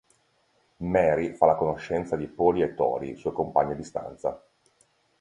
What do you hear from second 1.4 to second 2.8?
la conoscenza di Paulie e